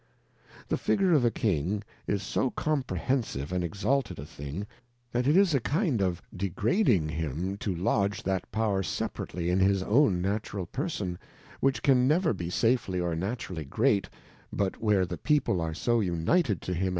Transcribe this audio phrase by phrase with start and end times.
[0.67, 4.65] The Figure of a King, is so comprehensive and exalted a thing,
[5.11, 9.83] that it is a kind of degrading him to lodge that power separately in his
[9.83, 11.19] own Natural Person,
[11.59, 14.09] which can never be safely or naturally great,
[14.51, 16.89] but where the People are so united to him of a Trimmer.